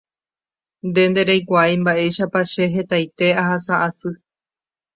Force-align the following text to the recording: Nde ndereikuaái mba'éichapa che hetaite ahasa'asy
Nde 0.87 1.01
ndereikuaái 1.11 1.75
mba'éichapa 1.81 2.39
che 2.51 2.63
hetaite 2.73 3.27
ahasa'asy 3.41 4.13